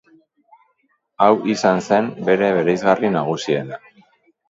Hau 1.27 1.29
izan 1.57 1.83
zen 1.91 2.09
bere 2.31 2.53
bereizgarri 2.59 3.15
nagusiena. 3.21 3.83